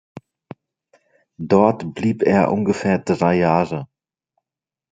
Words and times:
Dort 1.37 1.93
blieb 1.93 2.23
er 2.23 2.51
ungefähr 2.51 2.97
drei 2.97 3.35
Jahre. 3.35 3.87